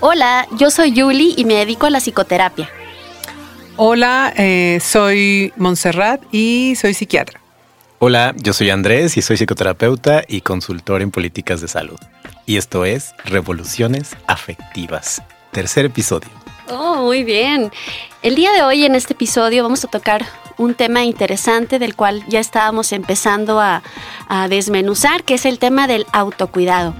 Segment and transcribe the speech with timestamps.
[0.00, 2.70] Hola, yo soy Yuli y me dedico a la psicoterapia.
[3.76, 7.40] Hola, eh, soy Montserrat y soy psiquiatra.
[7.98, 11.98] Hola, yo soy Andrés y soy psicoterapeuta y consultor en políticas de salud.
[12.46, 16.30] Y esto es Revoluciones Afectivas, tercer episodio.
[16.70, 17.72] Oh, muy bien.
[18.22, 20.24] El día de hoy en este episodio vamos a tocar
[20.58, 23.82] un tema interesante del cual ya estábamos empezando a,
[24.28, 26.94] a desmenuzar, que es el tema del autocuidado.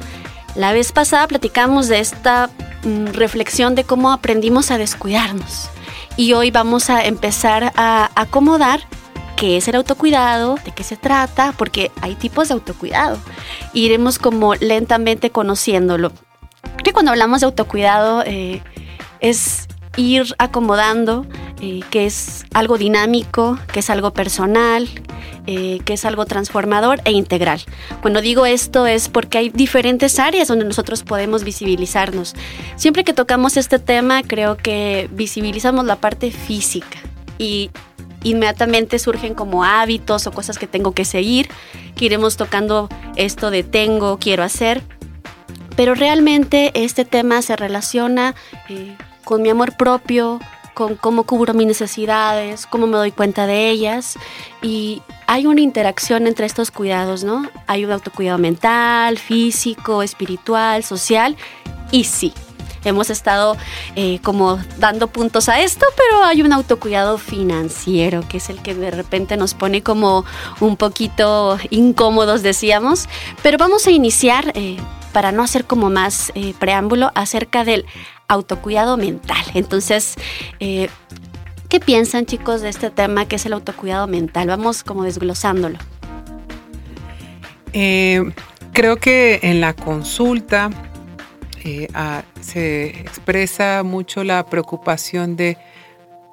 [0.59, 2.51] La vez pasada platicamos de esta
[2.83, 5.71] mm, reflexión de cómo aprendimos a descuidarnos.
[6.17, 8.81] Y hoy vamos a empezar a acomodar
[9.37, 13.19] qué es el autocuidado, de qué se trata, porque hay tipos de autocuidado.
[13.73, 16.11] Iremos como lentamente conociéndolo.
[16.83, 18.61] Que cuando hablamos de autocuidado eh,
[19.21, 21.25] es ir acomodando,
[21.61, 24.89] eh, que es algo dinámico, que es algo personal,
[25.47, 27.61] eh, que es algo transformador e integral.
[28.01, 32.35] Cuando digo esto es porque hay diferentes áreas donde nosotros podemos visibilizarnos.
[32.77, 36.99] Siempre que tocamos este tema creo que visibilizamos la parte física
[37.39, 37.71] y
[38.23, 41.49] inmediatamente surgen como hábitos o cosas que tengo que seguir,
[41.97, 44.83] que iremos tocando esto de tengo, quiero hacer.
[45.77, 48.35] Pero realmente este tema se relaciona
[48.69, 50.41] eh, con mi amor propio,
[50.79, 54.17] con cómo cubro mis necesidades, cómo me doy cuenta de ellas
[54.63, 57.51] y hay una interacción entre estos cuidados, ¿no?
[57.67, 61.37] Hay un autocuidado mental, físico, espiritual, social
[61.91, 62.33] y sí,
[62.85, 63.57] hemos estado
[63.97, 68.77] eh, como dando puntos a esto, pero hay un autocuidado financiero, que es el que
[68.77, 70.25] de repente nos pone como
[70.61, 73.09] un poquito incómodos, decíamos.
[73.43, 74.77] Pero vamos a iniciar, eh,
[75.13, 77.85] para no hacer como más eh, preámbulo, acerca del
[78.29, 79.43] autocuidado mental.
[79.55, 80.15] Entonces,
[80.61, 80.89] eh,
[81.69, 84.49] ¿qué piensan chicos de este tema que es el autocuidado mental?
[84.49, 85.79] Vamos como desglosándolo.
[87.73, 88.23] Eh,
[88.73, 90.71] creo que en la consulta
[91.65, 91.89] eh,
[92.41, 95.59] se expresa mucho la preocupación de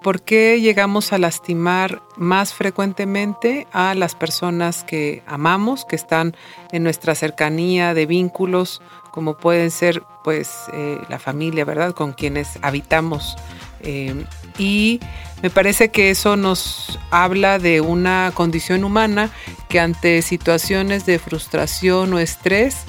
[0.01, 6.35] por qué llegamos a lastimar más frecuentemente a las personas que amamos, que están
[6.71, 11.93] en nuestra cercanía de vínculos como pueden ser pues eh, la familia, ¿verdad?
[11.93, 13.37] Con quienes habitamos.
[13.81, 14.25] Eh,
[14.57, 14.99] y
[15.43, 19.29] me parece que eso nos habla de una condición humana
[19.69, 22.85] que ante situaciones de frustración o estrés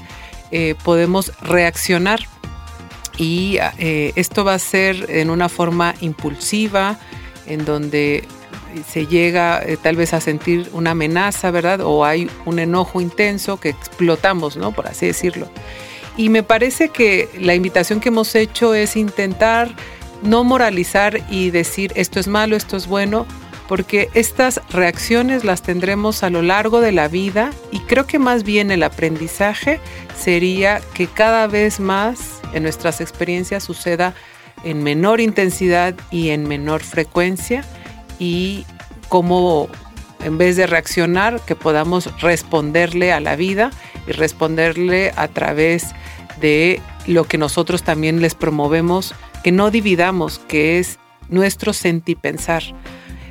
[0.50, 2.20] eh, podemos reaccionar.
[3.18, 6.98] Y esto va a ser en una forma impulsiva,
[7.46, 8.24] en donde
[8.86, 11.80] se llega tal vez a sentir una amenaza, ¿verdad?
[11.80, 14.72] O hay un enojo intenso que explotamos, ¿no?
[14.72, 15.48] Por así decirlo.
[16.16, 19.74] Y me parece que la invitación que hemos hecho es intentar
[20.22, 23.26] no moralizar y decir esto es malo, esto es bueno,
[23.68, 28.44] porque estas reacciones las tendremos a lo largo de la vida y creo que más
[28.44, 29.80] bien el aprendizaje
[30.18, 34.14] sería que cada vez más en nuestras experiencias suceda
[34.64, 37.64] en menor intensidad y en menor frecuencia
[38.18, 38.64] y
[39.08, 39.68] como
[40.24, 43.70] en vez de reaccionar que podamos responderle a la vida
[44.06, 46.05] y responderle a través de
[47.06, 50.98] lo que nosotros también les promovemos, que no dividamos, que es
[51.28, 52.62] nuestro sentipensar.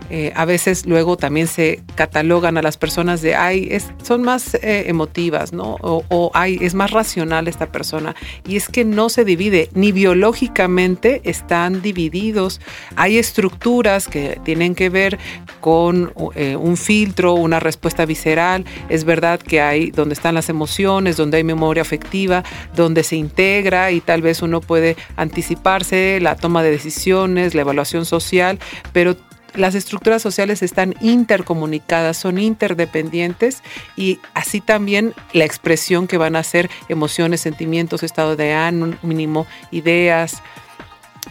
[0.10, 4.56] Eh, a veces luego también se catalogan a las personas de, ay, es, son más
[4.56, 5.78] eh, emotivas, ¿no?
[5.82, 8.16] O, o, ay, es más racional esta persona.
[8.48, 12.62] Y es que no se divide, ni biológicamente están divididos.
[12.96, 15.18] Hay estructuras que tienen que ver
[15.60, 18.66] con eh, un filtro, una respuesta visceral.
[18.90, 22.44] Es verdad que hay donde están las emociones, donde hay memoria afectiva,
[22.76, 28.06] donde se integra y tal vez uno puede anticiparse la toma de decisiones, la evaluación
[28.06, 28.60] social,
[28.94, 29.16] pero
[29.56, 33.62] las estructuras sociales están intercomunicadas, son interdependientes
[33.96, 40.42] y así también la expresión que van a ser emociones, sentimientos, estado de ánimo, ideas.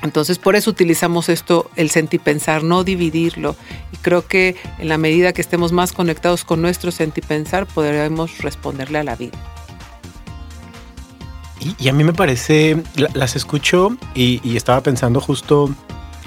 [0.03, 3.57] Entonces, por eso utilizamos esto, el sentipensar, no dividirlo.
[3.93, 8.99] Y creo que en la medida que estemos más conectados con nuestro sentipensar, podremos responderle
[8.99, 9.39] a la vida.
[11.79, 12.83] Y, a mí me parece,
[13.15, 15.75] las escucho y estaba pensando justo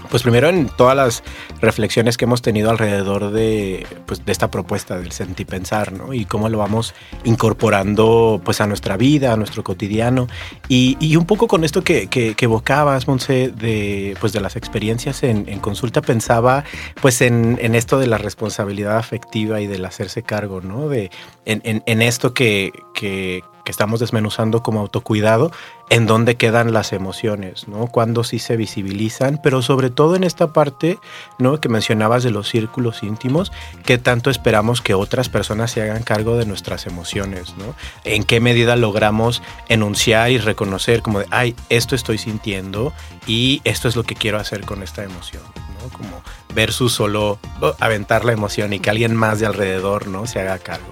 [0.09, 1.23] pues primero en todas las
[1.61, 6.13] reflexiones que hemos tenido alrededor de, pues, de esta propuesta del sentipensar, ¿no?
[6.13, 6.93] Y cómo lo vamos
[7.23, 10.27] incorporando pues a nuestra vida, a nuestro cotidiano.
[10.67, 14.55] Y, y un poco con esto que, que, que, evocabas, Monse, de, pues, de las
[14.55, 16.63] experiencias en, en consulta, pensaba
[17.01, 20.89] pues en, en, esto de la responsabilidad afectiva y del hacerse cargo, ¿no?
[20.89, 21.11] De,
[21.45, 25.51] en, en esto que, que que estamos desmenuzando como autocuidado,
[25.89, 27.87] en dónde quedan las emociones, ¿no?
[27.87, 30.99] Cuándo sí se visibilizan, pero sobre todo en esta parte,
[31.37, 31.59] ¿no?
[31.59, 33.51] Que mencionabas de los círculos íntimos,
[33.83, 37.75] qué tanto esperamos que otras personas se hagan cargo de nuestras emociones, ¿no?
[38.05, 42.93] En qué medida logramos enunciar y reconocer como de, ay, esto estoy sintiendo
[43.25, 45.43] y esto es lo que quiero hacer con esta emoción,
[45.81, 45.89] ¿no?
[45.89, 46.21] Como
[46.55, 50.25] versus solo oh, aventar la emoción y que alguien más de alrededor, ¿no?
[50.25, 50.87] Se haga cargo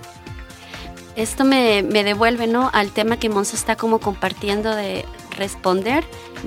[1.16, 2.70] esto me, devuelve ¿no?
[2.74, 5.06] al tema que Monse está como compartiendo de
[5.38, 6.04] responder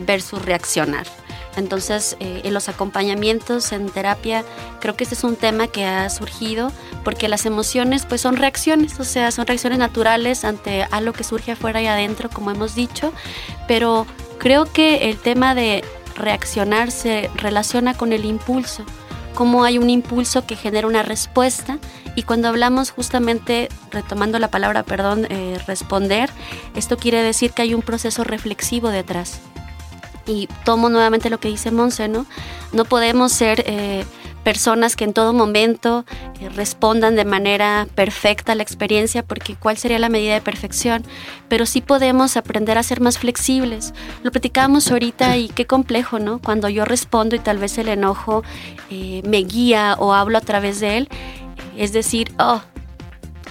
[0.06, 1.06] versus reaccionar.
[1.56, 4.44] Entonces, eh, en los acompañamientos en terapia,
[4.80, 6.70] creo que este es un tema que ha surgido
[7.02, 11.52] porque las emociones pues son reacciones, o sea, son reacciones naturales ante algo que surge
[11.52, 13.12] afuera y adentro, como hemos dicho,
[13.66, 14.06] pero
[14.38, 15.82] creo que el tema de
[16.14, 18.84] reaccionar se relaciona con el impulso,
[19.34, 21.78] como hay un impulso que genera una respuesta
[22.18, 26.28] y cuando hablamos justamente, retomando la palabra, perdón, eh, responder,
[26.74, 29.38] esto quiere decir que hay un proceso reflexivo detrás.
[30.26, 32.26] Y tomo nuevamente lo que dice Monse, ¿no?
[32.72, 34.04] No podemos ser eh,
[34.42, 36.04] personas que en todo momento
[36.40, 41.04] eh, respondan de manera perfecta a la experiencia, porque ¿cuál sería la medida de perfección?
[41.48, 43.94] Pero sí podemos aprender a ser más flexibles.
[44.24, 46.40] Lo platicábamos ahorita y qué complejo, ¿no?
[46.40, 48.42] Cuando yo respondo y tal vez el enojo
[48.90, 51.08] me guía o hablo a través de él,
[51.78, 52.60] es decir, oh,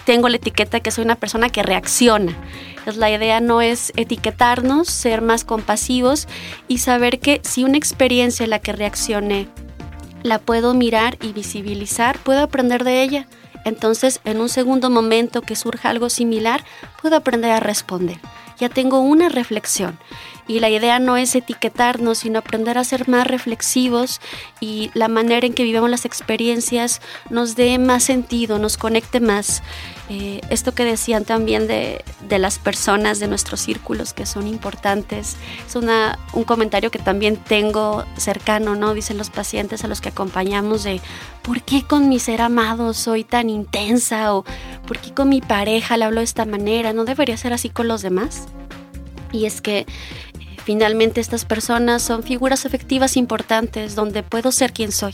[0.06, 2.38] tengo la etiqueta que soy una persona que reacciona.
[2.70, 6.28] Entonces la idea no es etiquetarnos, ser más compasivos
[6.68, 9.48] y saber que si una experiencia en la que reaccioné
[10.24, 13.28] la puedo mirar y visibilizar, puedo aprender de ella.
[13.66, 16.64] Entonces, en un segundo momento que surja algo similar,
[17.02, 18.18] puedo aprender a responder.
[18.60, 20.00] Ya tengo una reflexión.
[20.48, 24.22] Y la idea no es etiquetarnos, sino aprender a ser más reflexivos
[24.60, 29.62] y la manera en que vivimos las experiencias nos dé más sentido, nos conecte más.
[30.10, 35.36] Eh, esto que decían también de, las personas de nuestros círculos que son importantes,
[35.68, 38.94] es una, un comentario que también tengo cercano, ¿no?
[38.94, 41.02] Dicen los pacientes a los que acompañamos de,
[41.42, 44.34] ¿por qué con mi ser amado soy tan intensa?
[44.34, 44.46] ¿O
[44.88, 46.94] por qué con mi pareja le hablo de esta manera?
[46.94, 48.48] ¿No debería ser así con los demás?
[49.34, 49.86] Y es que
[50.68, 55.14] Finalmente estas personas son figuras efectivas importantes donde puedo ser quien soy.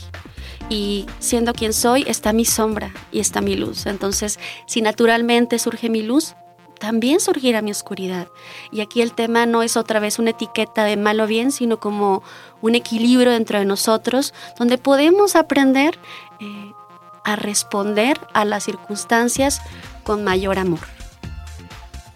[0.68, 3.86] Y siendo quien soy está mi sombra y está mi luz.
[3.86, 6.34] Entonces, si naturalmente surge mi luz,
[6.80, 8.26] también surgirá mi oscuridad.
[8.72, 11.78] Y aquí el tema no es otra vez una etiqueta de mal o bien, sino
[11.78, 12.24] como
[12.60, 15.96] un equilibrio dentro de nosotros, donde podemos aprender
[16.40, 16.72] eh,
[17.24, 19.60] a responder a las circunstancias
[20.02, 20.80] con mayor amor.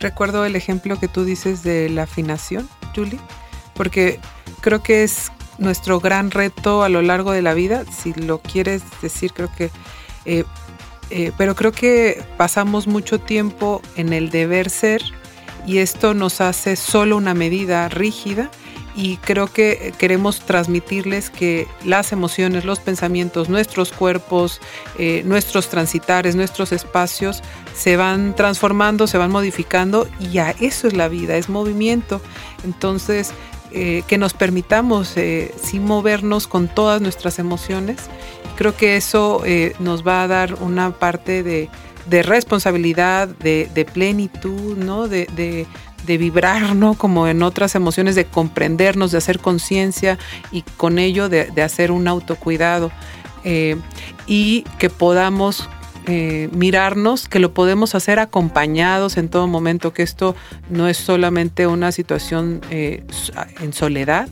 [0.00, 2.68] Recuerdo el ejemplo que tú dices de la afinación
[3.74, 4.20] Porque
[4.60, 8.82] creo que es nuestro gran reto a lo largo de la vida, si lo quieres
[9.02, 9.70] decir, creo que...
[10.24, 10.44] Eh,
[11.10, 15.02] eh, pero creo que pasamos mucho tiempo en el deber ser
[15.66, 18.50] y esto nos hace solo una medida rígida
[18.98, 24.60] y creo que queremos transmitirles que las emociones, los pensamientos, nuestros cuerpos,
[24.98, 27.40] eh, nuestros transitares, nuestros espacios
[27.76, 32.20] se van transformando, se van modificando y a eso es la vida, es movimiento.
[32.64, 33.32] Entonces,
[33.70, 37.98] eh, que nos permitamos eh, sin movernos con todas nuestras emociones.
[38.56, 41.68] Creo que eso eh, nos va a dar una parte de,
[42.22, 45.06] responsabilidad, de, plenitud, ¿no?
[45.06, 45.66] De,
[46.16, 46.94] vibrar, ¿no?
[46.94, 50.18] Como en otras emociones, de comprendernos, de hacer conciencia
[50.50, 52.90] y con ello de, hacer un autocuidado.
[54.26, 55.68] y que podamos
[56.10, 60.34] eh, mirarnos, que lo podemos hacer acompañados en todo momento, que esto
[60.70, 63.04] no es solamente una situación eh,
[63.60, 64.26] en soledad,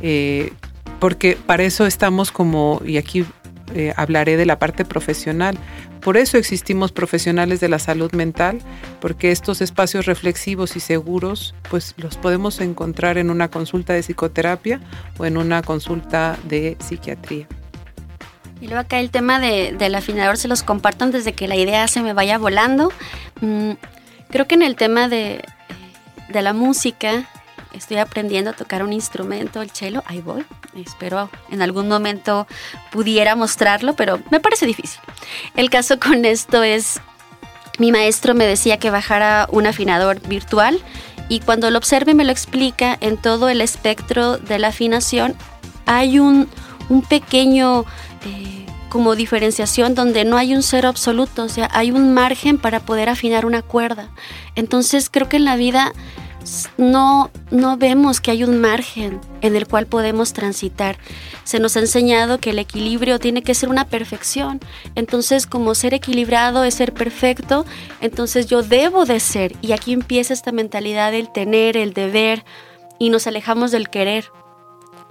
[0.00, 0.54] eh,
[1.00, 3.26] porque para eso estamos como, y aquí
[3.96, 5.58] hablaré de la parte profesional,
[6.00, 8.60] por eso existimos profesionales de la salud mental,
[9.00, 14.80] porque estos espacios reflexivos y seguros, pues los podemos encontrar en una consulta de psicoterapia
[15.16, 17.48] o en una consulta de psiquiatría.
[18.60, 21.88] Y luego acá el tema del afinador se los comparto antes de que la idea
[21.88, 22.92] se me vaya volando.
[23.40, 23.72] Mm,
[24.30, 25.42] creo que en el tema de,
[26.32, 27.28] la música
[27.74, 30.44] estoy aprendiendo a tocar un instrumento, el cello, ahí voy.
[30.76, 32.46] Espero en algún momento
[32.90, 35.00] pudiera mostrarlo, pero me parece difícil.
[35.56, 37.00] El caso con esto es,
[37.78, 40.80] mi maestro me decía que bajara un afinador virtual
[41.28, 45.34] y cuando lo observe me lo explica en todo el espectro de la afinación,
[45.86, 46.48] hay un,
[46.88, 47.84] un pequeño
[48.26, 52.80] eh, como diferenciación donde no hay un cero absoluto, o sea, hay un margen para
[52.80, 54.10] poder afinar una cuerda.
[54.54, 55.92] Entonces creo que en la vida
[56.76, 60.98] no, no vemos que hay un margen en el cual podemos transitar.
[61.44, 64.60] Se nos ha enseñado que el equilibrio tiene que ser una perfección.
[64.94, 67.64] Entonces, como ser equilibrado es ser perfecto,
[68.00, 69.56] entonces yo debo de ser.
[69.60, 72.44] Y aquí empieza esta mentalidad del tener, el deber,
[72.98, 74.30] y nos alejamos del querer.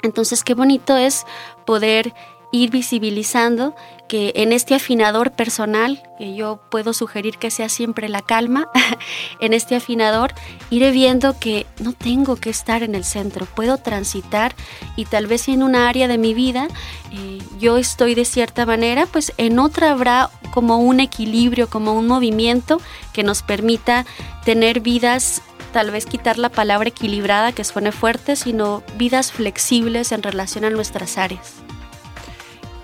[0.01, 1.25] Entonces, qué bonito es
[1.65, 2.13] poder
[2.53, 3.75] ir visibilizando
[4.07, 8.69] que en este afinador personal, que yo puedo sugerir que sea siempre la calma,
[9.39, 10.33] en este afinador
[10.69, 14.53] iré viendo que no tengo que estar en el centro, puedo transitar
[14.95, 16.67] y tal vez en una área de mi vida
[17.11, 22.05] eh, yo estoy de cierta manera, pues en otra habrá como un equilibrio, como un
[22.05, 22.79] movimiento
[23.13, 24.05] que nos permita
[24.45, 25.41] tener vidas
[25.71, 30.69] tal vez quitar la palabra equilibrada que suene fuerte, sino vidas flexibles en relación a
[30.69, 31.62] nuestras áreas.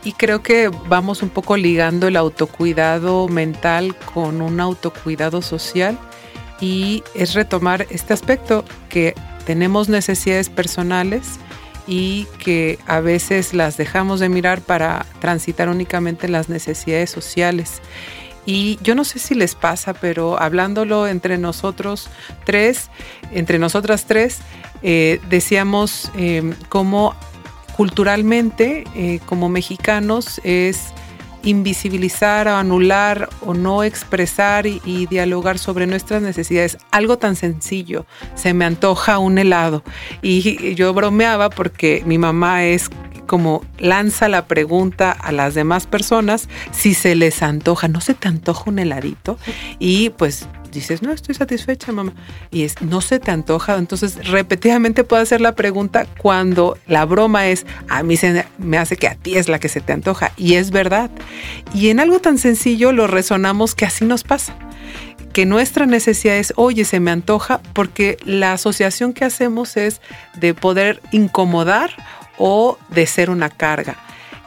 [0.04, 5.98] Y creo que vamos un poco ligando el autocuidado mental con un autocuidado social
[6.62, 9.14] y es retomar este aspecto que
[9.46, 11.40] tenemos necesidades personales
[11.88, 17.82] y que a veces las dejamos de mirar para transitar únicamente las necesidades sociales.
[18.46, 22.10] Y yo no sé si les pasa, pero hablándolo entre nosotros
[22.46, 22.90] tres,
[23.32, 24.40] entre nosotras tres,
[24.82, 27.16] eh, decíamos eh, cómo
[27.80, 30.88] culturalmente, eh, como mexicanos, es
[31.44, 36.78] invisibilizar o anular o no expresar y, dialogar sobre nuestras necesidades.
[36.92, 38.06] Algo tan sencillo,
[38.36, 39.86] se me antoja un helado.
[40.22, 42.90] Y yo bromeaba porque mi mamá es
[43.28, 48.28] como lanza la pregunta a las demás personas si se les antoja, ¿no se te
[48.28, 49.38] antoja un heladito?
[49.80, 52.14] Y pues dices, no, estoy satisfecha, mamá.
[52.52, 53.78] Y es, no se te antoja.
[53.78, 58.98] Entonces, repetidamente puedo hacer la pregunta cuando la broma es, a mí se me hace
[58.98, 60.32] que a ti es la que se te antoja.
[60.38, 61.10] Y es verdad.
[61.74, 64.56] Y en algo tan sencillo lo resonamos que así nos pasa.
[65.34, 70.02] Que nuestra necesidad es, oye, se me antoja, porque la asociación que hacemos es
[70.40, 71.92] de poder incomodar
[72.38, 73.98] o de ser una carga.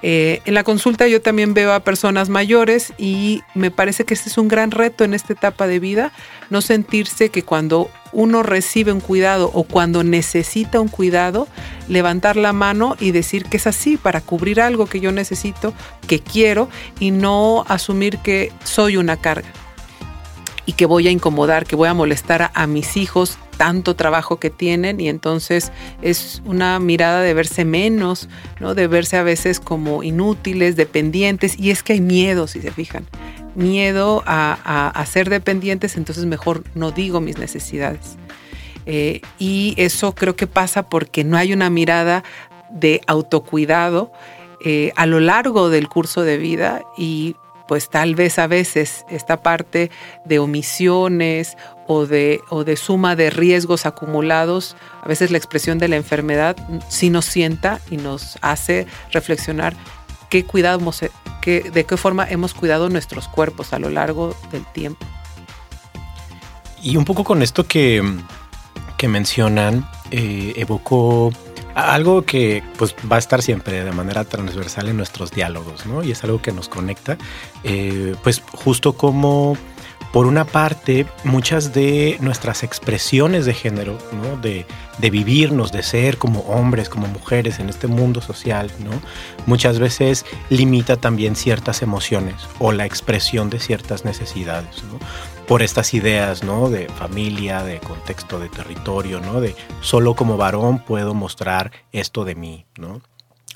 [0.03, 4.29] Eh, en la consulta yo también veo a personas mayores y me parece que este
[4.29, 6.13] es un gran reto en esta etapa de vida,
[6.51, 11.47] no sentirse que cuando uno recibe un cuidado o cuando necesita un cuidado,
[11.89, 15.73] levantar la mano y decir que es así para cubrir algo que yo necesito,
[16.09, 16.69] que quiero
[16.99, 19.49] y no asumir que soy una carga
[20.67, 24.51] y que voy a incomodar, que voy a molestar a, mis hijos, tanto trabajo que
[24.51, 28.29] tienen y entonces es una mirada de verse menos,
[28.61, 28.75] ¿no?
[28.75, 33.07] de verse a veces como inútiles, dependientes y es que hay miedo, si se fijan,
[33.55, 38.17] miedo a, ser dependientes, entonces mejor no digo mis necesidades.
[38.87, 42.25] Eh, y eso creo que pasa porque no hay una mirada
[42.71, 44.13] de autocuidado
[44.65, 49.43] eh, a lo largo del curso de vida y pues tal vez a veces esta
[49.43, 49.91] parte
[50.25, 55.89] de omisiones o de, o de suma de riesgos acumulados, a veces la expresión de
[55.89, 56.57] la enfermedad
[56.89, 59.75] sí nos sienta y nos hace reflexionar
[60.29, 61.01] qué cuidamos,
[61.41, 65.07] qué, de qué forma hemos cuidado nuestros cuerpos a lo largo del tiempo.
[66.83, 68.03] Y un poco con esto que,
[68.97, 71.33] que mencionan, eh, evocó
[71.75, 76.03] algo que pues va a estar siempre de manera transversal en nuestros diálogos, ¿no?
[76.03, 77.19] Y es algo que nos conecta,
[77.65, 79.57] eh, pues justo como
[80.13, 84.37] por una parte, muchas de nuestras expresiones de género, ¿no?
[84.37, 84.67] de,
[84.99, 88.91] de, vivirnos, de ser como hombres, como mujeres en este mundo social, ¿no?
[89.47, 94.85] muchas veces limita también ciertas emociones o la expresión de ciertas necesidades.
[94.85, 94.99] ¿no?
[95.53, 96.71] Por estas ideas, ¿no?
[96.71, 99.43] De familia, de contexto, de territorio, ¿no?
[99.43, 103.03] De solo como varón puedo mostrar esto de mí, ¿no?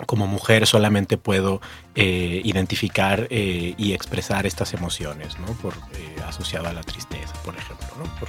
[0.04, 1.62] Como mujer solamente puedo
[1.94, 5.46] eh, identificar eh, y expresar estas emociones, ¿no?
[5.54, 8.04] Por, eh, asociado a la tristeza, por ejemplo, ¿no?
[8.20, 8.28] Por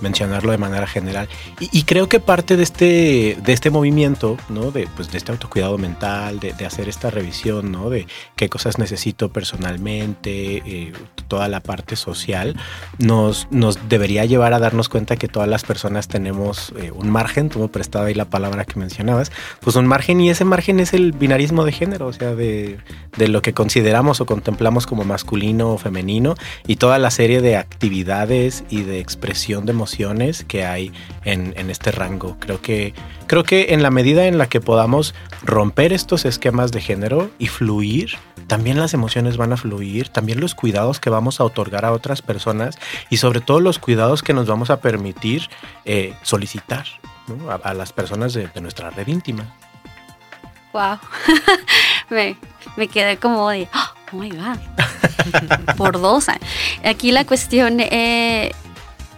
[0.00, 1.28] mencionarlo de manera general.
[1.60, 4.72] Y, creo que parte de este, de este movimiento, ¿no?
[4.72, 7.90] De, pues, de este autocuidado mental, de, hacer esta revisión, ¿no?
[7.90, 10.92] De qué cosas necesito personalmente,
[11.24, 12.56] toda la parte social,
[12.98, 17.68] nos, nos debería llevar a darnos cuenta que todas las personas tenemos un margen, tuvo
[17.68, 21.64] prestado ahí la palabra que mencionabas, pues un margen y ese margen es el binarismo
[21.64, 22.78] de género, o sea, de
[23.16, 26.34] de lo que consideramos o contemplamos como masculino o femenino
[26.66, 30.92] y toda la serie de actividades y de expresión de emociones que hay
[31.24, 32.36] en, este rango.
[32.40, 32.94] Creo que,
[33.26, 37.46] creo que en la medida en la que podamos romper estos esquemas de género y
[37.46, 38.16] fluir,
[38.46, 42.22] también las emociones van a fluir, también los cuidados que vamos a otorgar a otras
[42.22, 42.78] personas
[43.10, 45.48] y sobre todo los cuidados que nos vamos a permitir
[45.84, 46.84] eh, solicitar
[47.62, 49.54] a, las personas de nuestra red íntima
[50.74, 50.98] wow.
[52.76, 54.58] me, quedé como de, oh my God,
[55.78, 56.26] por dos.
[56.84, 58.52] Aquí la cuestión eh,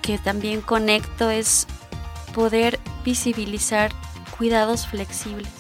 [0.03, 1.67] que también conecto es
[2.33, 3.91] poder visibilizar
[4.38, 5.50] cuidados flexibles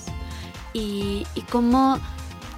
[0.72, 1.98] y, y cómo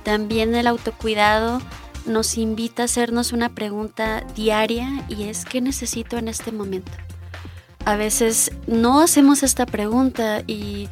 [0.02, 1.62] también el autocuidado
[2.08, 6.92] nos invita a hacernos una pregunta diaria y es ¿qué necesito en este momento?
[7.84, 10.88] A veces no hacemos esta pregunta y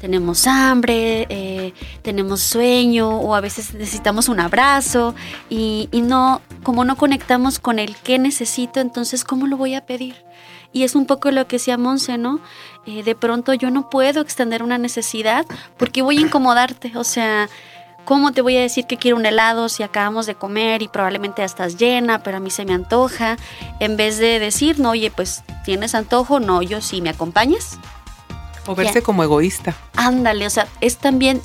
[0.00, 5.14] tenemos hambre, eh, tenemos sueño o a veces necesitamos un abrazo
[5.50, 10.16] y, no, como no conectamos con el qué necesito, entonces ¿cómo lo voy a pedir?
[10.72, 12.40] Y es un poco lo que decía Monse, ¿no?
[12.86, 15.44] Eh, de pronto yo no puedo extender una necesidad
[15.76, 17.48] porque voy a incomodarte, o sea,
[18.10, 21.42] ¿Cómo te voy a decir que quiero un helado si acabamos de comer y probablemente
[21.42, 23.36] ya estás llena, pero a mí se me antoja?
[23.78, 27.78] En vez de decir, no, oye, pues tienes antojo, no, yo sí, ¿me acompañas?
[28.66, 29.76] O verse como egoísta.
[29.94, 31.40] Ándale, o sea, es también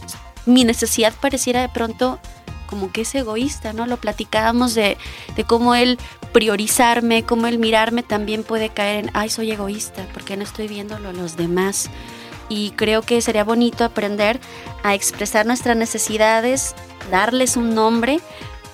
[0.48, 2.18] mi necesidad pareciera de pronto
[2.66, 3.86] como que es egoísta, ¿no?
[3.86, 4.98] Lo platicábamos de,
[5.36, 6.00] de cómo el
[6.34, 11.10] priorizarme, cómo el mirarme también puede caer en, ay, soy egoísta, porque no estoy viéndolo
[11.10, 11.92] a los demás.
[12.50, 14.40] Y creo que sería bonito aprender
[14.84, 16.76] a expresar nuestras necesidades,
[17.10, 18.20] darles un nombre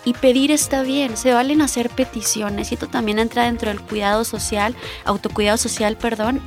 [0.03, 4.23] y pedir está bien, se valen hacer peticiones y esto también entra dentro del cuidado
[4.23, 4.75] social,
[5.05, 6.41] autocuidado social, perdón,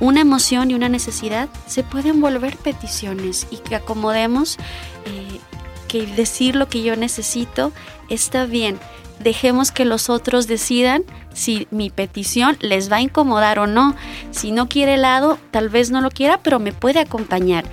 [0.00, 4.58] una emoción y una necesidad, se pueden volver peticiones y que acomodemos
[5.06, 5.40] eh,
[5.86, 7.72] que decir lo que yo necesito
[8.08, 8.78] está bien.
[9.24, 11.02] Dejemos que los otros decidan
[11.32, 13.96] si mi petición les va a incomodar o no.
[14.32, 17.64] Si no quiere helado, tal vez no lo quiera, pero me puede acompañar.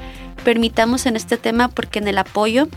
[0.45, 2.69] Permitamos en este tema porque en el apoyo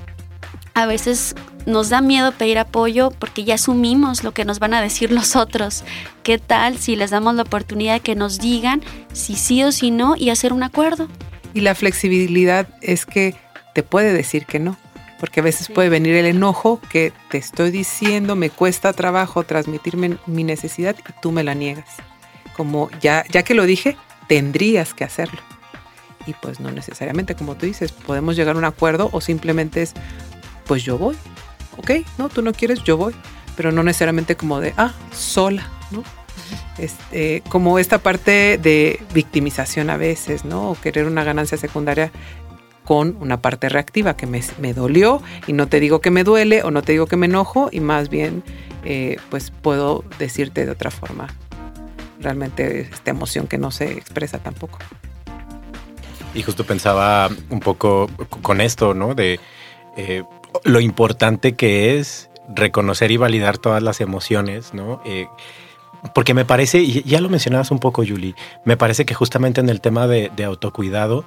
[0.75, 4.83] a veces nos da miedo pedir apoyo porque ya asumimos lo que nos van a
[4.83, 5.85] decir los otros.
[6.25, 9.93] ¿Qué tal si les damos la oportunidad de que nos digan si sí o si
[9.93, 11.09] no y hacer un acuerdo?
[11.55, 13.37] Y la flexibilidad es que
[13.73, 14.77] te puede decir que no,
[15.25, 20.19] porque a veces puede venir el enojo que te estoy diciendo, me cuesta trabajo transmitirme
[20.27, 21.89] mi necesidad y tú me la niegas.
[22.55, 23.97] Como ya, ya que lo dije,
[24.29, 25.41] tendrías que hacerlo.
[26.27, 29.95] Y pues no necesariamente, como tú dices, podemos llegar a un acuerdo o simplemente es,
[30.67, 31.17] pues yo voy.
[31.79, 33.15] Ok, no, tú no quieres, yo voy.
[33.57, 36.05] Pero no necesariamente como de, ah, sola, ¿no?
[36.77, 40.73] Este, como esta parte de victimización a veces, ¿no?
[40.73, 42.13] O querer una ganancia secundaria
[42.85, 46.71] con una parte reactiva que me, dolió y no te digo que me duele o
[46.71, 48.43] no te digo que me enojo y más bien
[48.85, 51.29] eh, pues puedo decirte de otra forma
[52.21, 54.79] realmente esta emoción que no se expresa tampoco.
[56.35, 58.11] Y justo pensaba un poco
[58.43, 59.15] con esto, ¿no?
[59.15, 59.39] De
[59.97, 60.25] eh,
[60.65, 65.01] lo importante que es reconocer y validar todas las emociones, ¿no?
[65.05, 65.29] Eh,
[66.13, 69.69] porque me parece, y ya lo mencionabas un poco, Julie, me parece que justamente en
[69.71, 71.25] el tema de, autocuidado,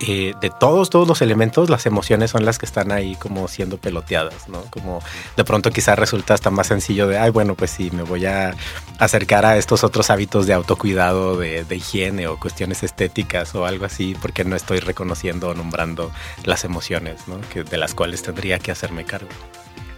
[0.00, 3.78] eh, de todos, todos los elementos, las emociones son las que están ahí como siendo
[3.78, 4.62] peloteadas, ¿no?
[4.70, 5.00] Como
[5.36, 8.54] de pronto quizás resulta hasta más sencillo de, ay, bueno, pues sí, me voy a
[8.98, 13.84] acercar a estos otros hábitos de autocuidado, de, de higiene o cuestiones estéticas o algo
[13.84, 16.10] así, porque no estoy reconociendo o nombrando
[16.44, 17.40] las emociones, ¿no?
[17.52, 19.30] Que, de las cuales tendría que hacerme cargo.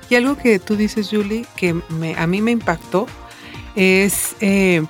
[0.09, 1.75] Y algo que tú dices, Julie, que
[2.17, 3.07] a mí me impactó,
[3.77, 4.83] es eh,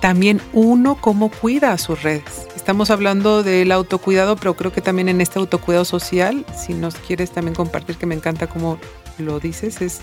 [0.00, 2.46] también uno cómo cuida a sus redes.
[2.56, 7.30] Estamos hablando del autocuidado, pero creo que también en este autocuidado social, si nos quieres
[7.30, 8.78] también compartir, que me encanta cómo
[9.18, 10.00] lo dices, es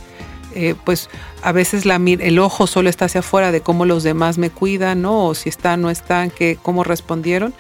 [0.56, 1.10] eh, pues
[1.44, 5.02] a veces la, el ojo solo está hacia afuera de cómo los demás me cuidan,
[5.02, 5.26] ¿no?
[5.26, 7.54] O si están, no están, que, cómo respondieron.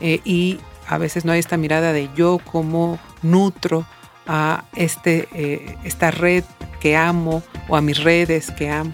[0.00, 3.86] Eh, y a veces no hay esta mirada de yo cómo nutro
[4.26, 6.44] a este, eh, esta red
[6.80, 8.92] que amo o a mis redes que amo.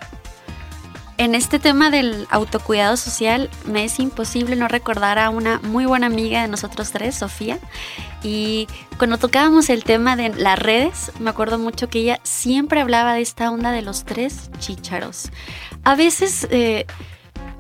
[1.19, 6.07] En este tema del autocuidado social me es imposible no recordar a una muy buena
[6.07, 7.59] amiga de nosotros tres, Sofía.
[8.23, 13.15] Y cuando tocábamos el tema de las redes, me acuerdo mucho que ella siempre hablaba
[13.15, 15.31] de esta onda de los tres chícharos.
[15.83, 16.47] A veces...
[16.51, 16.87] Eh,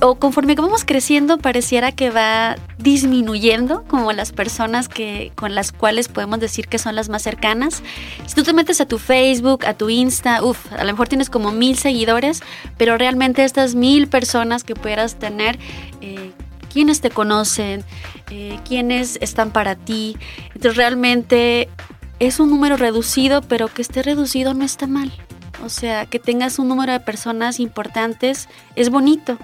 [0.00, 6.08] o conforme vamos creciendo pareciera que va disminuyendo como las personas que con las cuales
[6.08, 7.82] podemos decir que son las más cercanas.
[8.26, 11.30] Si tú te metes a tu Facebook, a tu Insta, uff, a lo mejor tienes
[11.30, 12.42] como mil seguidores,
[12.76, 15.58] pero realmente estas mil personas que pudieras tener,
[16.00, 16.30] eh,
[16.72, 17.84] ¿quiénes te conocen?
[18.30, 20.16] Eh, ¿Quiénes están para ti?
[20.54, 21.68] Entonces realmente
[22.20, 25.12] es un número reducido, pero que esté reducido no está mal.
[25.64, 29.38] O sea, que tengas un número de personas importantes es bonito.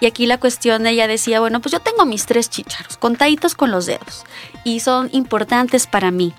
[0.00, 3.70] Y aquí la cuestión ella decía, bueno, pues yo tengo mis tres chícharos, contaditos con
[3.70, 4.24] los dedos,
[4.64, 6.32] y son importantes para mí.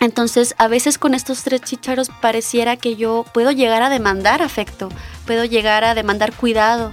[0.00, 4.88] Entonces, a veces con estos tres chícharos pareciera que yo puedo llegar a demandar afecto,
[5.26, 6.92] puedo llegar a demandar cuidado.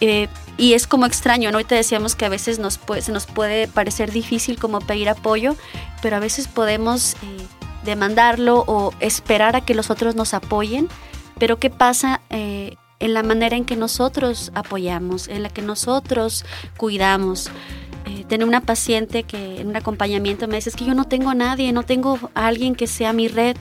[0.00, 1.64] Eh, y es como extraño, ¿no?
[1.64, 5.56] Te decíamos que a veces nos se nos puede parecer difícil como pedir apoyo,
[6.00, 10.88] pero a veces podemos eh, demandarlo o esperar a que los otros nos apoyen,
[11.38, 16.44] pero ¿qué pasa eh, en la manera en que nosotros apoyamos, en la que nosotros
[16.76, 17.50] cuidamos?
[18.06, 21.30] eh, tener una paciente que en un acompañamiento me dice, es que yo no tengo
[21.30, 23.56] a nadie, no tengo a alguien que sea mi red.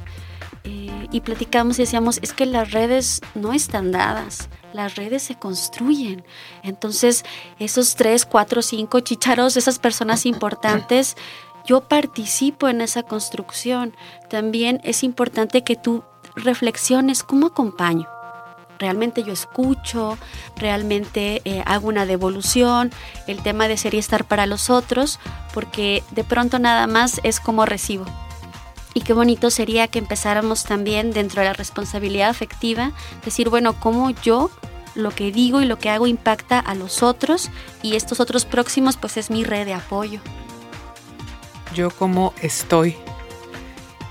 [0.66, 5.36] Eh, y platicamos y decíamos, es que las redes no están dadas, las redes se
[5.36, 6.24] construyen.
[6.64, 7.26] Entonces,
[7.60, 11.16] esos tres, cuatro, cinco chicharos, esas personas importantes,
[11.66, 13.96] yo participo en esa construcción.
[14.30, 16.04] También es importante que tú
[16.36, 18.08] reflexiones cómo acompaño.
[18.80, 20.18] Realmente yo escucho,
[20.58, 22.92] realmente eh, hago una devolución,
[23.28, 25.20] el tema de ser y estar para los otros,
[25.54, 28.06] porque de pronto nada más es como recibo.
[28.94, 32.92] Y qué bonito sería que empezáramos también dentro de la responsabilidad afectiva,
[33.24, 34.52] decir, bueno, cómo yo
[34.96, 37.50] lo que digo y lo que hago impacta a los otros
[37.82, 40.20] y estos otros próximos pues es mi red de apoyo.
[41.74, 42.96] Yo como estoy.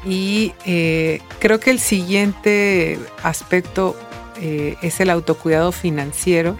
[0.04, 3.96] Y eh, creo que el siguiente aspecto
[4.40, 6.56] eh, es el autocuidado financiero.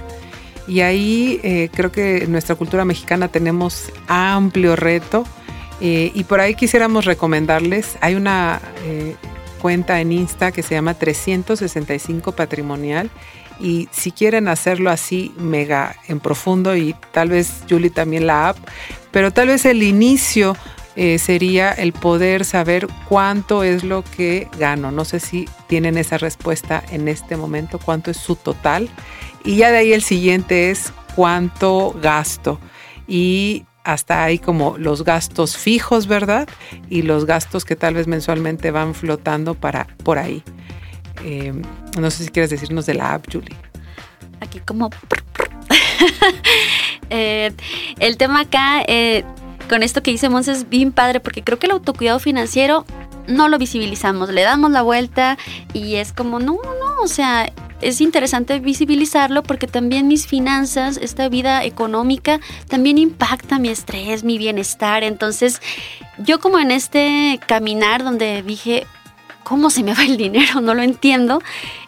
[0.68, 5.24] Y ahí eh, creo que en nuestra cultura mexicana tenemos amplio reto
[5.84, 8.60] y por ahí quisiéramos recomendarles, hay una
[9.60, 13.10] cuenta en Insta que se llama 365 Patrimonial
[13.60, 18.56] y si quieren hacerlo así mega en profundo y tal vez Julie también la app,
[19.12, 20.56] pero tal vez el inicio
[20.94, 24.90] eh, sería el poder saber cuánto es lo que gano.
[24.90, 28.88] No sé si tienen esa respuesta en este momento, cuánto es su total.
[29.44, 32.60] Y ya de ahí el siguiente es cuánto gasto.
[33.08, 36.48] Y hasta hay como los gastos fijos, ¿verdad?
[36.88, 40.42] Y los gastos que tal vez mensualmente van flotando para por ahí.
[41.24, 41.52] Eh,
[41.98, 43.56] no sé si quieres decirnos de la app, Julie.
[44.40, 44.90] Aquí como...
[47.14, 47.52] Eh,
[47.98, 49.22] el tema acá, eh,
[49.68, 52.84] con esto que dice Mons, es bien padre porque creo que el autocuidado financiero
[53.26, 55.38] no lo visibilizamos, le damos la vuelta
[55.72, 61.28] y es como, no, no, o sea, es interesante visibilizarlo porque también mis finanzas, esta
[61.28, 65.02] vida económica, también impacta mi estrés, mi bienestar.
[65.02, 65.60] Entonces,
[66.18, 68.86] yo como en este caminar donde dije,
[69.42, 70.60] ¿cómo se me va el dinero?
[70.60, 71.40] No lo entiendo.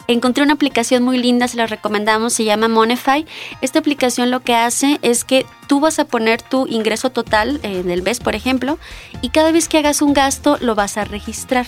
[0.07, 3.25] Encontré una aplicación muy linda, se la recomendamos, se llama Monify.
[3.61, 7.89] Esta aplicación lo que hace es que tú vas a poner tu ingreso total en
[7.89, 8.77] el mes, por ejemplo,
[9.21, 11.65] y cada vez que hagas un gasto lo vas a registrar.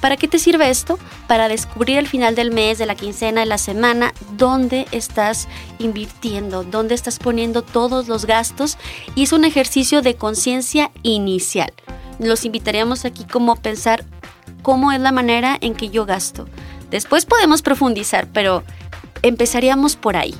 [0.00, 0.98] ¿Para qué te sirve esto?
[1.26, 5.46] Para descubrir al final del mes, de la quincena, de la semana, dónde estás
[5.78, 8.78] invirtiendo, dónde estás poniendo todos los gastos
[9.14, 11.72] y es un ejercicio de conciencia inicial.
[12.18, 14.04] Los invitaríamos aquí como pensar
[14.62, 16.46] cómo es la manera en que yo gasto.
[16.90, 18.64] Después podemos profundizar, pero
[19.22, 20.34] empezaríamos por ahí.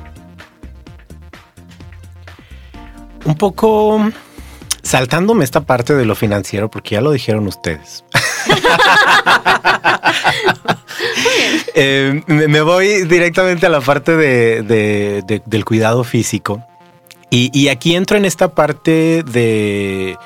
[3.24, 4.10] Un poco
[4.82, 8.04] saltándome esta parte de lo financiero, porque ya lo dijeron ustedes.
[11.74, 16.62] Eh, me voy directamente a la parte de, del cuidado físico.
[17.30, 20.18] y, aquí entro en esta parte de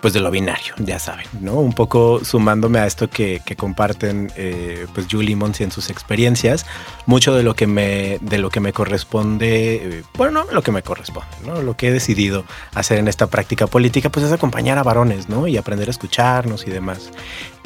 [0.00, 1.54] pues de lo binario, ya saben, ¿no?
[1.54, 6.66] Un poco sumándome a esto que, comparten eh, pues Julie Monsi en sus experiencias,
[7.06, 10.70] mucho de lo que me, de lo que me corresponde, eh, bueno, no lo que
[10.70, 11.62] me corresponde, ¿no?
[11.62, 15.46] Lo que he decidido hacer en esta práctica política, pues es acompañar a varones, ¿no?
[15.46, 17.10] Y aprender a escucharnos y demás.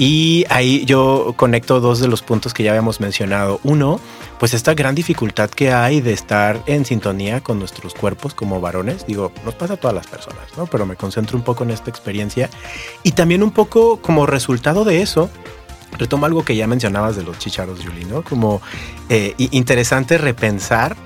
[0.05, 3.61] Y ahí yo conecto dos de los puntos que ya habíamos mencionado.
[3.63, 4.01] Uno,
[4.41, 9.07] pues esta gran dificultad que hay de estar en sintonía con nuestros cuerpos como varones.
[9.07, 10.67] Digo, nos pasa a todas las personas, ¿no?
[10.67, 12.51] Pero me concentro un poco en esta experiencia.
[13.05, 15.31] Y también un poco como resultado de eso,
[15.97, 18.23] retomo algo que ya mencionabas de los chicharos, Julie, ¿no?
[18.23, 18.61] Como
[19.09, 20.97] eh, interesante repensar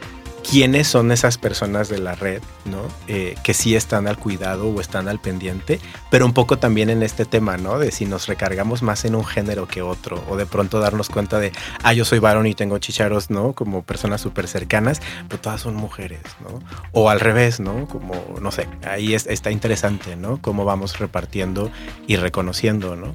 [0.51, 2.83] quiénes son esas personas de la red, ¿no?
[3.09, 5.81] Eh, que sí están al cuidado o están al pendiente,
[6.11, 7.79] pero un poco también en este tema, ¿no?
[7.79, 11.39] De si nos recargamos más en un género que otro, o de pronto darnos cuenta
[11.39, 13.53] de, ah, yo soy varón y tengo chicharos, ¿no?
[13.53, 16.61] Como personas súper cercanas, pero todas son mujeres, ¿no?
[16.93, 17.87] O al revés, ¿no?
[17.89, 20.41] Como, no sé, ahí está interesante, ¿no?
[20.41, 21.71] Cómo vamos repartiendo
[22.07, 23.15] y reconociendo, ¿no?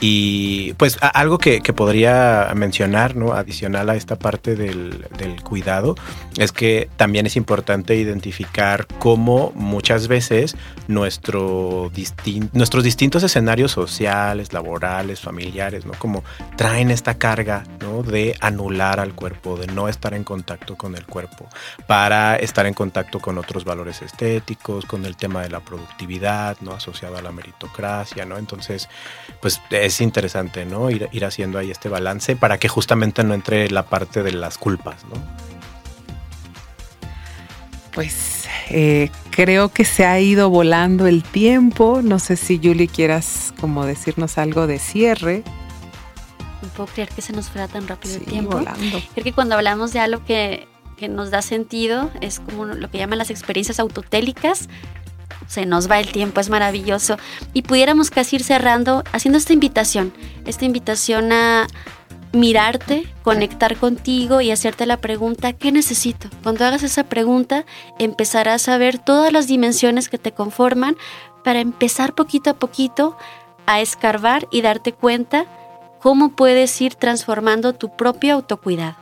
[0.00, 3.34] Y pues algo que, podría mencionar, ¿no?
[3.34, 5.04] Adicional a esta parte del,
[5.44, 5.94] cuidado,
[6.38, 10.56] es que también es importante identificar cómo muchas veces
[10.88, 11.92] nuestro
[12.52, 15.92] nuestros distintos escenarios sociales, laborales, familiares, ¿no?
[15.92, 16.24] Como
[16.56, 18.02] traen esta carga, ¿no?
[18.02, 21.46] De anular al cuerpo, de no estar en contacto con el cuerpo,
[21.86, 26.72] para estar en contacto con otros valores estéticos, con el tema de la productividad, ¿no?
[26.72, 28.38] Asociado a la meritocracia, ¿no?
[28.38, 28.88] Entonces,
[29.40, 30.90] pues es interesante, ¿no?
[30.90, 34.58] Ir, ir haciendo ahí este balance para que justamente no entre la parte de las
[34.58, 35.20] culpas, ¿no?
[37.92, 42.00] Pues eh, creo que se ha ido volando el tiempo.
[42.02, 45.42] No sé si Julie quieras como decirnos algo de cierre.
[46.62, 48.58] No puedo creer que se nos fuera tan rápido el tiempo.
[48.58, 49.02] Volando.
[49.14, 52.98] Creo que cuando hablamos de algo que, que nos da sentido es como lo que
[52.98, 54.68] llaman las experiencias autotélicas
[55.50, 57.16] se nos va el tiempo, es maravilloso.
[57.52, 60.12] Y pudiéramos casi ir cerrando haciendo esta invitación,
[60.46, 61.66] esta invitación a
[62.32, 66.28] mirarte, conectar contigo y hacerte la pregunta, ¿qué necesito?
[66.44, 67.66] Cuando hagas esa pregunta,
[67.98, 70.96] empezarás a ver todas las dimensiones que te conforman
[71.42, 73.16] para empezar poquito a poquito
[73.66, 75.46] a escarbar y darte cuenta
[75.98, 78.96] cómo puedes ir transformando tu propio autocuidado.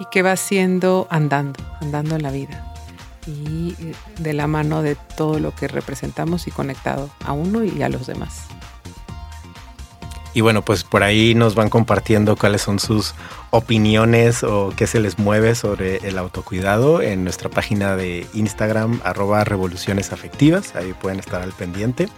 [0.00, 2.75] Y que vas siendo andando, andando en la vida
[3.26, 7.82] y eh, de la mano de todo lo que representamos y conectado a uno y
[7.82, 8.46] a los demás.
[10.36, 13.14] Y bueno, pues por ahí nos van compartiendo cuáles son sus
[13.48, 19.44] opiniones o qué se les mueve sobre el autocuidado en nuestra página de Instagram, arroba
[19.44, 20.10] revoluciones.
[20.74, 22.10] Ahí pueden estar al pendiente.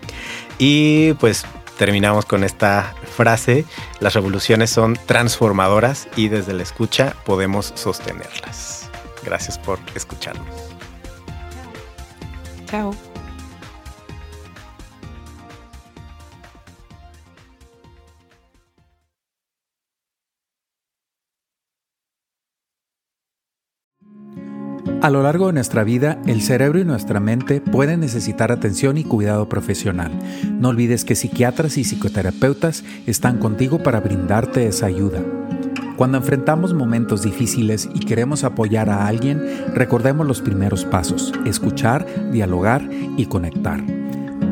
[0.58, 1.46] Y pues
[1.78, 3.64] terminamos con esta frase.
[4.00, 8.90] Las revoluciones son transformadoras y desde la escucha podemos sostenerlas.
[9.24, 10.67] Gracias por escucharnos.
[12.70, 12.92] Chao.
[25.00, 29.04] A lo largo de nuestra vida, el cerebro y nuestra mente pueden necesitar atención y
[29.04, 30.10] cuidado profesional.
[30.58, 35.22] No olvides que psiquiatras y psicoterapeutas están contigo para brindarte esa ayuda.
[35.98, 39.42] Cuando enfrentamos momentos difíciles y queremos apoyar a alguien,
[39.74, 43.82] recordemos los primeros pasos, escuchar, dialogar y conectar.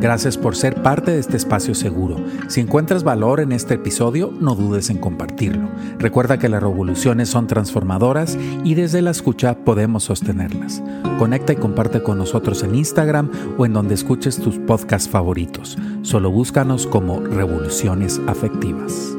[0.01, 2.17] Gracias por ser parte de este espacio seguro.
[2.49, 5.69] Si encuentras valor en este episodio, no dudes en compartirlo.
[6.01, 10.83] Recuerda que las revoluciones son transformadoras y desde la escucha podemos sostenerlas.
[11.17, 15.79] Conecta y comparte con nosotros en Instagram o en donde escuches tus podcasts favoritos.
[16.03, 19.17] Solo búscanos como Revoluciones Afectivas.